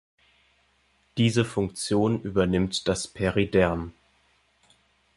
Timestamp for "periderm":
3.07-3.93